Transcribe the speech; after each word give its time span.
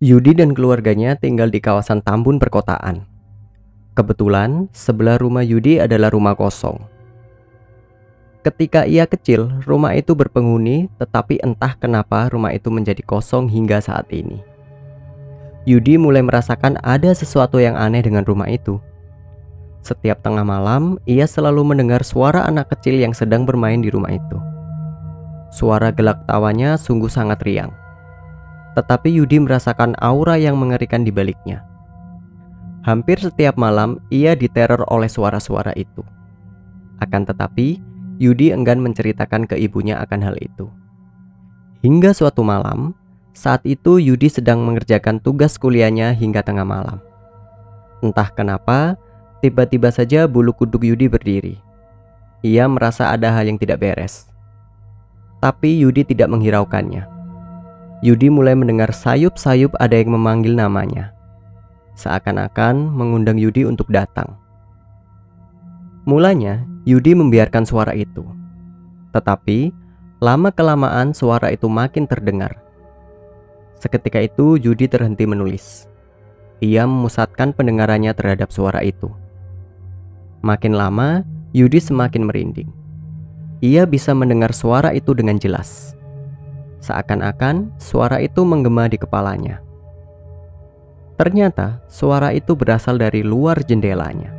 Yudi 0.00 0.32
dan 0.32 0.56
keluarganya 0.56 1.12
tinggal 1.12 1.52
di 1.52 1.60
kawasan 1.60 2.00
Tambun 2.00 2.40
perkotaan. 2.40 3.04
Kebetulan, 3.92 4.72
sebelah 4.72 5.20
rumah 5.20 5.44
Yudi 5.44 5.76
adalah 5.76 6.08
rumah 6.08 6.32
kosong. 6.32 6.80
Ketika 8.40 8.88
ia 8.88 9.04
kecil, 9.04 9.60
rumah 9.68 9.92
itu 9.92 10.16
berpenghuni, 10.16 10.88
tetapi 10.96 11.44
entah 11.44 11.76
kenapa 11.76 12.32
rumah 12.32 12.48
itu 12.48 12.72
menjadi 12.72 13.04
kosong 13.04 13.52
hingga 13.52 13.84
saat 13.84 14.08
ini. 14.08 14.40
Yudi 15.68 16.00
mulai 16.00 16.24
merasakan 16.24 16.80
ada 16.80 17.12
sesuatu 17.12 17.60
yang 17.60 17.76
aneh 17.76 18.00
dengan 18.00 18.24
rumah 18.24 18.48
itu. 18.48 18.80
Setiap 19.84 20.24
tengah 20.24 20.48
malam, 20.48 20.96
ia 21.04 21.28
selalu 21.28 21.76
mendengar 21.76 22.00
suara 22.08 22.48
anak 22.48 22.72
kecil 22.72 22.96
yang 22.96 23.12
sedang 23.12 23.44
bermain 23.44 23.84
di 23.84 23.92
rumah 23.92 24.16
itu. 24.16 24.40
Suara 25.52 25.92
gelak 25.92 26.24
tawanya 26.24 26.80
sungguh 26.80 27.12
sangat 27.12 27.44
riang. 27.44 27.79
Tetapi 28.78 29.10
Yudi 29.10 29.42
merasakan 29.42 29.98
aura 29.98 30.38
yang 30.38 30.54
mengerikan 30.54 31.02
di 31.02 31.10
baliknya. 31.10 31.66
Hampir 32.80 33.20
setiap 33.20 33.60
malam, 33.60 34.00
ia 34.08 34.32
diteror 34.32 34.88
oleh 34.88 35.10
suara-suara 35.10 35.76
itu. 35.76 36.00
Akan 37.02 37.28
tetapi, 37.28 37.82
Yudi 38.20 38.52
enggan 38.52 38.80
menceritakan 38.80 39.44
ke 39.44 39.56
ibunya 39.60 40.00
akan 40.00 40.20
hal 40.24 40.36
itu. 40.40 40.68
Hingga 41.84 42.12
suatu 42.12 42.40
malam, 42.44 42.96
saat 43.36 43.64
itu 43.64 44.00
Yudi 44.00 44.28
sedang 44.28 44.64
mengerjakan 44.64 45.20
tugas 45.20 45.56
kuliahnya 45.56 46.12
hingga 46.16 46.44
tengah 46.44 46.64
malam. 46.64 47.00
Entah 48.00 48.32
kenapa, 48.32 48.96
tiba-tiba 49.44 49.92
saja 49.92 50.24
bulu 50.24 50.56
kuduk 50.56 50.84
Yudi 50.84 51.08
berdiri. 51.08 51.60
Ia 52.40 52.64
merasa 52.64 53.12
ada 53.12 53.28
hal 53.32 53.44
yang 53.44 53.60
tidak 53.60 53.84
beres. 53.84 54.28
Tapi 55.40 55.84
Yudi 55.84 56.04
tidak 56.04 56.32
menghiraukannya. 56.32 57.19
Yudi 58.00 58.32
mulai 58.32 58.56
mendengar 58.56 58.92
sayup-sayup 58.92 59.76
ada 59.76 59.96
yang 59.96 60.16
memanggil 60.16 60.56
namanya. 60.56 61.12
Seakan-akan 62.00 62.88
mengundang 62.88 63.36
Yudi 63.36 63.68
untuk 63.68 63.92
datang. 63.92 64.40
Mulanya, 66.08 66.64
Yudi 66.88 67.12
membiarkan 67.12 67.68
suara 67.68 67.92
itu. 67.92 68.24
Tetapi, 69.12 69.68
lama-kelamaan 70.24 71.12
suara 71.12 71.52
itu 71.52 71.68
makin 71.68 72.08
terdengar 72.08 72.70
Seketika 73.80 74.20
itu 74.20 74.60
Judi 74.60 74.84
terhenti 74.92 75.24
menulis. 75.24 75.88
Ia 76.60 76.84
memusatkan 76.84 77.56
pendengarannya 77.56 78.12
terhadap 78.12 78.52
suara 78.52 78.84
itu. 78.84 79.08
Makin 80.44 80.76
lama, 80.76 81.24
Yudi 81.56 81.80
semakin 81.80 82.28
merinding. 82.28 82.68
Ia 83.64 83.88
bisa 83.88 84.12
mendengar 84.12 84.52
suara 84.52 84.92
itu 84.92 85.16
dengan 85.16 85.40
jelas. 85.40 85.96
Seakan-akan 86.80 87.76
suara 87.76 88.20
itu 88.24 88.40
menggema 88.44 88.88
di 88.88 88.96
kepalanya. 88.96 89.60
Ternyata 91.20 91.84
suara 91.84 92.32
itu 92.32 92.56
berasal 92.56 92.96
dari 92.96 93.20
luar 93.20 93.60
jendelanya. 93.60 94.32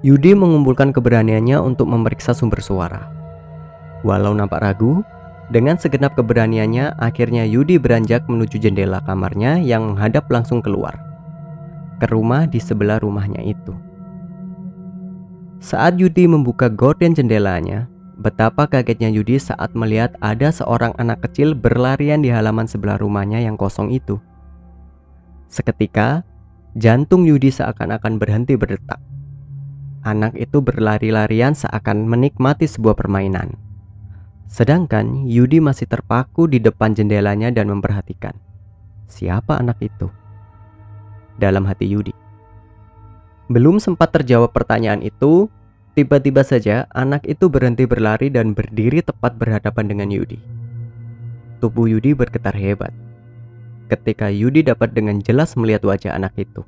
Yudi 0.00 0.32
mengumpulkan 0.32 0.90
keberaniannya 0.90 1.60
untuk 1.60 1.86
memeriksa 1.86 2.32
sumber 2.32 2.64
suara. 2.64 3.12
Walau 4.02 4.32
nampak 4.32 4.64
ragu, 4.64 5.04
dengan 5.52 5.76
segenap 5.76 6.16
keberaniannya, 6.16 6.96
akhirnya 6.96 7.44
Yudi 7.44 7.76
beranjak 7.76 8.24
menuju 8.24 8.56
jendela 8.56 9.04
kamarnya 9.04 9.60
yang 9.60 9.92
menghadap 9.92 10.24
langsung 10.32 10.64
keluar 10.64 10.96
ke 12.00 12.08
rumah 12.10 12.50
di 12.50 12.58
sebelah 12.58 12.98
rumahnya 12.98 13.44
itu. 13.46 13.76
Saat 15.62 16.00
Yudi 16.00 16.26
membuka 16.26 16.66
gorden 16.66 17.14
jendelanya, 17.14 17.91
betapa 18.22 18.70
kagetnya 18.70 19.10
Yudi 19.10 19.42
saat 19.42 19.74
melihat 19.74 20.14
ada 20.22 20.54
seorang 20.54 20.94
anak 20.96 21.26
kecil 21.26 21.58
berlarian 21.58 22.22
di 22.22 22.30
halaman 22.30 22.70
sebelah 22.70 22.96
rumahnya 22.96 23.42
yang 23.42 23.58
kosong 23.58 23.90
itu. 23.90 24.22
Seketika, 25.50 26.24
jantung 26.78 27.26
Yudi 27.26 27.50
seakan-akan 27.50 28.16
berhenti 28.16 28.54
berdetak. 28.54 29.02
Anak 30.06 30.38
itu 30.38 30.62
berlari-larian 30.62 31.52
seakan 31.52 32.06
menikmati 32.06 32.70
sebuah 32.70 32.94
permainan. 32.94 33.54
Sedangkan 34.46 35.26
Yudi 35.28 35.58
masih 35.58 35.90
terpaku 35.90 36.46
di 36.46 36.62
depan 36.62 36.94
jendelanya 36.94 37.52
dan 37.52 37.70
memperhatikan. 37.70 38.38
Siapa 39.10 39.60
anak 39.60 39.78
itu? 39.84 40.08
Dalam 41.36 41.68
hati 41.68 41.88
Yudi. 41.88 42.14
Belum 43.52 43.76
sempat 43.76 44.12
terjawab 44.16 44.56
pertanyaan 44.56 45.04
itu, 45.04 45.52
tiba-tiba 45.92 46.42
saja 46.42 46.88
anak 46.92 47.24
itu 47.28 47.48
berhenti 47.48 47.88
berlari 47.88 48.28
dan 48.28 48.52
berdiri 48.56 49.00
tepat 49.00 49.36
berhadapan 49.36 49.84
dengan 49.88 50.08
Yudi. 50.08 50.40
Tubuh 51.58 51.86
Yudi 51.86 52.12
bergetar 52.16 52.56
hebat. 52.56 52.90
Ketika 53.86 54.32
Yudi 54.32 54.64
dapat 54.64 54.96
dengan 54.96 55.20
jelas 55.20 55.54
melihat 55.54 55.84
wajah 55.84 56.16
anak 56.16 56.32
itu. 56.40 56.64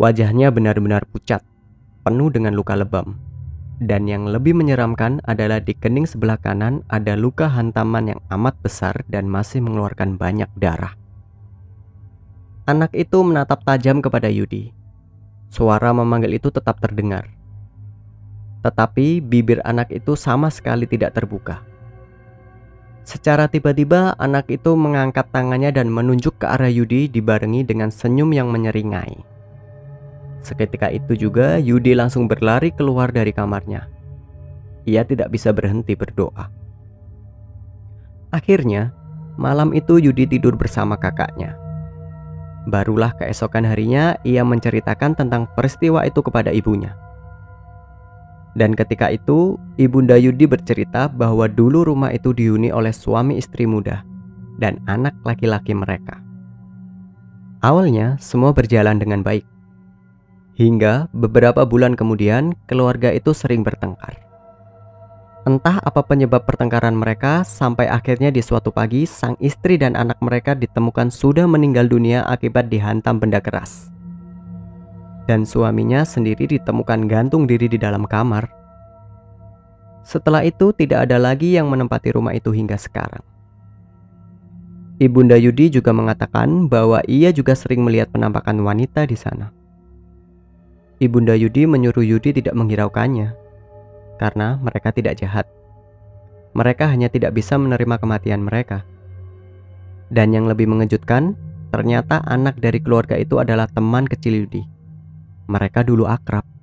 Wajahnya 0.00 0.48
benar-benar 0.48 1.04
pucat, 1.12 1.44
penuh 2.02 2.32
dengan 2.32 2.56
luka 2.56 2.72
lebam 2.72 3.20
dan 3.80 4.04
yang 4.04 4.28
lebih 4.28 4.52
menyeramkan 4.52 5.24
adalah 5.24 5.56
di 5.58 5.72
kening 5.72 6.04
sebelah 6.04 6.36
kanan 6.36 6.84
ada 6.92 7.16
luka 7.16 7.48
hantaman 7.48 8.12
yang 8.12 8.20
amat 8.28 8.60
besar 8.60 8.92
dan 9.08 9.24
masih 9.24 9.64
mengeluarkan 9.64 10.20
banyak 10.20 10.52
darah. 10.60 10.94
Anak 12.68 12.92
itu 12.92 13.24
menatap 13.24 13.64
tajam 13.64 14.04
kepada 14.04 14.28
Yudi. 14.28 14.76
Suara 15.48 15.90
memanggil 15.96 16.36
itu 16.36 16.52
tetap 16.52 16.78
terdengar. 16.78 17.39
Tetapi 18.60 19.24
bibir 19.24 19.64
anak 19.64 19.88
itu 19.92 20.12
sama 20.16 20.52
sekali 20.52 20.84
tidak 20.84 21.16
terbuka. 21.16 21.64
Secara 23.10 23.48
tiba-tiba 23.48 24.14
anak 24.20 24.46
itu 24.52 24.76
mengangkat 24.76 25.26
tangannya 25.32 25.72
dan 25.72 25.88
menunjuk 25.88 26.38
ke 26.38 26.46
arah 26.46 26.70
Yudi 26.70 27.08
dibarengi 27.08 27.64
dengan 27.64 27.88
senyum 27.88 28.30
yang 28.30 28.52
menyeringai. 28.52 29.18
Seketika 30.40 30.88
itu 30.92 31.16
juga 31.16 31.60
Yudi 31.60 31.92
langsung 31.96 32.28
berlari 32.28 32.72
keluar 32.72 33.12
dari 33.12 33.32
kamarnya. 33.34 33.88
Ia 34.86 35.04
tidak 35.04 35.32
bisa 35.32 35.52
berhenti 35.52 35.92
berdoa. 35.98 36.48
Akhirnya, 38.30 38.94
malam 39.34 39.74
itu 39.74 39.98
Yudi 39.98 40.30
tidur 40.30 40.54
bersama 40.54 40.94
kakaknya. 40.94 41.58
Barulah 42.68 43.16
keesokan 43.16 43.66
harinya 43.66 44.14
ia 44.22 44.44
menceritakan 44.44 45.16
tentang 45.16 45.48
peristiwa 45.56 46.04
itu 46.06 46.20
kepada 46.22 46.52
ibunya. 46.52 46.94
Dan 48.60 48.76
ketika 48.76 49.08
itu, 49.08 49.56
Ibunda 49.80 50.20
Yudi 50.20 50.44
bercerita 50.44 51.08
bahwa 51.08 51.48
dulu 51.48 51.80
rumah 51.88 52.12
itu 52.12 52.36
dihuni 52.36 52.68
oleh 52.68 52.92
suami 52.92 53.40
istri 53.40 53.64
muda 53.64 54.04
dan 54.60 54.76
anak 54.84 55.16
laki-laki 55.24 55.72
mereka. 55.72 56.20
Awalnya, 57.64 58.20
semua 58.20 58.52
berjalan 58.52 59.00
dengan 59.00 59.24
baik. 59.24 59.48
Hingga 60.60 61.08
beberapa 61.16 61.64
bulan 61.64 61.96
kemudian 61.96 62.52
keluarga 62.68 63.08
itu 63.16 63.32
sering 63.32 63.64
bertengkar. 63.64 64.20
Entah 65.48 65.80
apa 65.80 66.04
penyebab 66.04 66.44
pertengkaran 66.44 66.92
mereka 66.92 67.48
sampai 67.48 67.88
akhirnya 67.88 68.28
di 68.28 68.44
suatu 68.44 68.68
pagi 68.68 69.08
sang 69.08 69.40
istri 69.40 69.80
dan 69.80 69.96
anak 69.96 70.20
mereka 70.20 70.52
ditemukan 70.52 71.08
sudah 71.08 71.48
meninggal 71.48 71.88
dunia 71.88 72.28
akibat 72.28 72.68
dihantam 72.68 73.16
benda 73.16 73.40
keras. 73.40 73.88
Dan 75.30 75.46
suaminya 75.46 76.02
sendiri 76.02 76.50
ditemukan 76.50 77.06
gantung 77.06 77.46
diri 77.46 77.70
di 77.70 77.78
dalam 77.78 78.02
kamar. 78.02 78.50
Setelah 80.02 80.42
itu 80.42 80.74
tidak 80.74 81.06
ada 81.06 81.22
lagi 81.22 81.54
yang 81.54 81.70
menempati 81.70 82.10
rumah 82.10 82.34
itu 82.34 82.50
hingga 82.50 82.74
sekarang. 82.74 83.22
Ibunda 84.98 85.38
Yudi 85.38 85.70
juga 85.70 85.94
mengatakan 85.94 86.66
bahwa 86.66 86.98
ia 87.06 87.30
juga 87.30 87.54
sering 87.54 87.86
melihat 87.86 88.10
penampakan 88.10 88.58
wanita 88.58 89.06
di 89.06 89.14
sana. 89.14 89.54
Ibunda 90.98 91.38
Yudi 91.38 91.62
menyuruh 91.62 92.02
Yudi 92.02 92.34
tidak 92.34 92.58
menghiraukannya 92.58 93.30
karena 94.18 94.58
mereka 94.58 94.90
tidak 94.90 95.14
jahat. 95.22 95.46
Mereka 96.58 96.90
hanya 96.90 97.06
tidak 97.06 97.38
bisa 97.38 97.54
menerima 97.54 98.02
kematian 98.02 98.42
mereka. 98.42 98.82
Dan 100.10 100.34
yang 100.34 100.50
lebih 100.50 100.66
mengejutkan, 100.66 101.38
ternyata 101.70 102.18
anak 102.26 102.58
dari 102.58 102.82
keluarga 102.82 103.14
itu 103.14 103.38
adalah 103.38 103.70
teman 103.70 104.10
kecil 104.10 104.42
Yudi. 104.42 104.79
Mereka 105.50 105.82
dulu 105.82 106.06
akrab. 106.06 106.59